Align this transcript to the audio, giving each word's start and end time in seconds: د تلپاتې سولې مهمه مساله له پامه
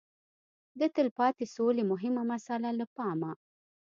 د 0.79 0.81
تلپاتې 0.95 1.45
سولې 1.55 1.83
مهمه 1.91 2.21
مساله 2.31 2.69
له 2.79 2.85
پامه 2.95 3.31